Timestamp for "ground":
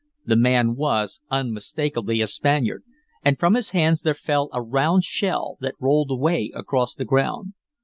7.05-7.53